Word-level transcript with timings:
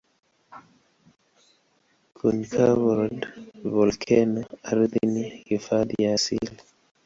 Kuni-covered 2.15 3.17
volkeno 3.75 4.41
ardhini 4.71 5.15
ni 5.15 5.23
hifadhi 5.49 6.03
ya 6.03 6.13
asili. 6.17 6.51